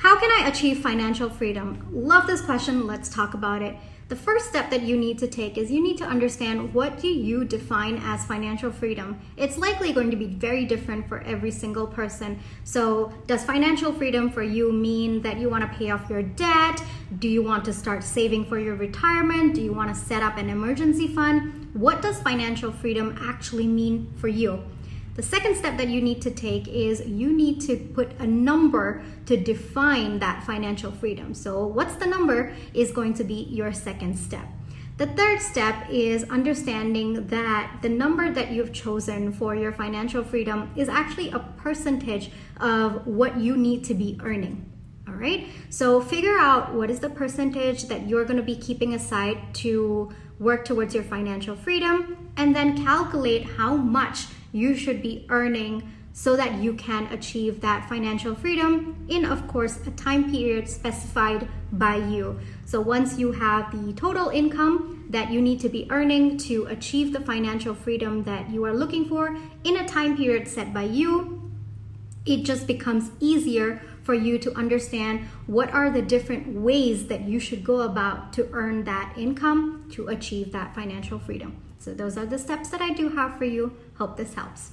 How 0.00 0.18
can 0.18 0.30
I 0.30 0.48
achieve 0.48 0.78
financial 0.78 1.28
freedom? 1.28 1.86
Love 1.92 2.26
this 2.26 2.40
question. 2.40 2.86
Let's 2.86 3.10
talk 3.10 3.34
about 3.34 3.60
it. 3.60 3.76
The 4.08 4.16
first 4.16 4.48
step 4.48 4.70
that 4.70 4.80
you 4.80 4.96
need 4.96 5.18
to 5.18 5.28
take 5.28 5.58
is 5.58 5.70
you 5.70 5.82
need 5.82 5.98
to 5.98 6.04
understand 6.04 6.72
what 6.72 6.98
do 6.98 7.08
you 7.08 7.44
define 7.44 8.00
as 8.02 8.24
financial 8.24 8.72
freedom. 8.72 9.20
It's 9.36 9.58
likely 9.58 9.92
going 9.92 10.10
to 10.10 10.16
be 10.16 10.24
very 10.24 10.64
different 10.64 11.06
for 11.06 11.20
every 11.24 11.50
single 11.50 11.86
person. 11.86 12.40
So, 12.64 13.12
does 13.26 13.44
financial 13.44 13.92
freedom 13.92 14.30
for 14.30 14.42
you 14.42 14.72
mean 14.72 15.20
that 15.20 15.36
you 15.36 15.50
want 15.50 15.70
to 15.70 15.78
pay 15.78 15.90
off 15.90 16.08
your 16.08 16.22
debt? 16.22 16.82
Do 17.18 17.28
you 17.28 17.42
want 17.42 17.66
to 17.66 17.72
start 17.74 18.02
saving 18.02 18.46
for 18.46 18.58
your 18.58 18.76
retirement? 18.76 19.54
Do 19.54 19.60
you 19.60 19.74
want 19.74 19.94
to 19.94 20.00
set 20.00 20.22
up 20.22 20.38
an 20.38 20.48
emergency 20.48 21.08
fund? 21.08 21.68
What 21.74 22.00
does 22.00 22.18
financial 22.22 22.72
freedom 22.72 23.18
actually 23.20 23.66
mean 23.66 24.10
for 24.16 24.28
you? 24.28 24.64
The 25.14 25.22
second 25.22 25.56
step 25.56 25.76
that 25.76 25.88
you 25.88 26.00
need 26.00 26.22
to 26.22 26.30
take 26.30 26.68
is 26.68 27.06
you 27.06 27.32
need 27.32 27.60
to 27.62 27.76
put 27.76 28.12
a 28.20 28.26
number 28.26 29.02
to 29.26 29.36
define 29.36 30.18
that 30.20 30.44
financial 30.44 30.92
freedom. 30.92 31.34
So, 31.34 31.66
what's 31.66 31.94
the 31.96 32.06
number 32.06 32.54
is 32.74 32.92
going 32.92 33.14
to 33.14 33.24
be 33.24 33.42
your 33.50 33.72
second 33.72 34.16
step. 34.18 34.46
The 35.00 35.06
third 35.06 35.40
step 35.40 35.88
is 35.88 36.24
understanding 36.24 37.26
that 37.28 37.78
the 37.80 37.88
number 37.88 38.30
that 38.30 38.50
you've 38.50 38.72
chosen 38.72 39.32
for 39.32 39.54
your 39.54 39.72
financial 39.72 40.22
freedom 40.22 40.70
is 40.76 40.90
actually 40.90 41.30
a 41.30 41.38
percentage 41.38 42.30
of 42.60 43.06
what 43.06 43.38
you 43.38 43.56
need 43.56 43.82
to 43.84 43.94
be 43.94 44.20
earning. 44.22 44.70
All 45.08 45.14
right, 45.14 45.48
so 45.70 46.02
figure 46.02 46.36
out 46.38 46.74
what 46.74 46.90
is 46.90 47.00
the 47.00 47.08
percentage 47.08 47.84
that 47.84 48.06
you're 48.06 48.26
going 48.26 48.36
to 48.36 48.42
be 48.42 48.56
keeping 48.56 48.92
aside 48.92 49.54
to 49.54 50.12
work 50.38 50.66
towards 50.66 50.94
your 50.94 51.04
financial 51.04 51.56
freedom, 51.56 52.30
and 52.36 52.54
then 52.54 52.84
calculate 52.84 53.44
how 53.44 53.76
much 53.76 54.26
you 54.52 54.76
should 54.76 55.02
be 55.02 55.26
earning 55.28 55.92
so 56.12 56.36
that 56.36 56.54
you 56.60 56.74
can 56.74 57.06
achieve 57.12 57.60
that 57.60 57.88
financial 57.88 58.34
freedom 58.34 59.06
in, 59.08 59.24
of 59.24 59.46
course, 59.46 59.78
a 59.86 59.90
time 59.92 60.30
period 60.30 60.68
specified 60.68 61.48
by 61.72 61.96
you. 61.96 62.38
So, 62.64 62.80
once 62.80 63.18
you 63.18 63.32
have 63.32 63.70
the 63.70 63.92
total 63.92 64.28
income 64.28 65.06
that 65.10 65.30
you 65.30 65.40
need 65.40 65.60
to 65.60 65.68
be 65.68 65.86
earning 65.90 66.36
to 66.38 66.66
achieve 66.66 67.12
the 67.12 67.20
financial 67.20 67.74
freedom 67.74 68.24
that 68.24 68.50
you 68.50 68.64
are 68.64 68.74
looking 68.74 69.04
for 69.04 69.36
in 69.64 69.76
a 69.76 69.88
time 69.88 70.16
period 70.16 70.48
set 70.48 70.74
by 70.74 70.82
you, 70.82 71.39
it 72.26 72.44
just 72.44 72.66
becomes 72.66 73.10
easier 73.20 73.80
for 74.02 74.14
you 74.14 74.38
to 74.38 74.52
understand 74.56 75.26
what 75.46 75.70
are 75.72 75.90
the 75.90 76.02
different 76.02 76.54
ways 76.54 77.06
that 77.06 77.22
you 77.22 77.38
should 77.38 77.64
go 77.64 77.82
about 77.82 78.32
to 78.32 78.48
earn 78.52 78.84
that 78.84 79.12
income 79.16 79.88
to 79.92 80.08
achieve 80.08 80.52
that 80.52 80.74
financial 80.74 81.18
freedom. 81.18 81.56
So, 81.78 81.94
those 81.94 82.18
are 82.18 82.26
the 82.26 82.38
steps 82.38 82.68
that 82.70 82.82
I 82.82 82.92
do 82.92 83.10
have 83.10 83.38
for 83.38 83.46
you. 83.46 83.76
Hope 83.96 84.16
this 84.16 84.34
helps. 84.34 84.72